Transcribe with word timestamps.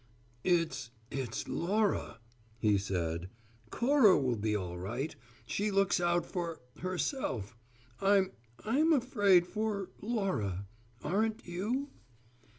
"It's 0.43 0.89
it's 1.11 1.47
Laura," 1.47 2.17
he 2.57 2.75
said. 2.79 3.29
"Cora 3.69 4.17
will 4.17 4.35
be 4.35 4.55
all 4.55 4.79
right. 4.79 5.15
She 5.45 5.69
looks 5.69 5.99
out 5.99 6.25
for 6.25 6.59
herself. 6.79 7.55
I'm 8.01 8.31
I'm 8.65 8.93
afraid 8.93 9.45
for 9.45 9.91
Laura. 10.01 10.65
Aren't 11.03 11.45
you?" 11.45 11.89